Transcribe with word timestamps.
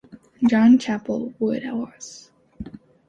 John 0.49 0.79
Chappel 0.79 1.35
Woodhouse. 1.37 2.31